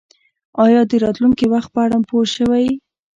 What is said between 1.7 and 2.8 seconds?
په اړه پوه شوئ؟